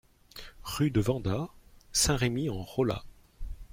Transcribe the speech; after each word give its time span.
Rue 0.63 0.89
de 0.89 0.99
Vendat, 0.99 1.49
Saint-Rémy-en-Rollat 1.91 3.03